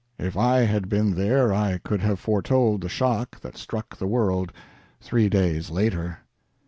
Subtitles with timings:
[0.17, 4.51] If I had been there I could have foretold the shock that struck the world
[4.99, 6.21] three days later."